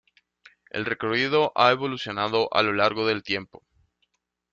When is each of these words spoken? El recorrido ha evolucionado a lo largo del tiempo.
El 0.71 0.85
recorrido 0.85 1.51
ha 1.53 1.69
evolucionado 1.69 2.51
a 2.55 2.63
lo 2.63 2.73
largo 2.73 3.05
del 3.05 3.21
tiempo. 3.21 3.61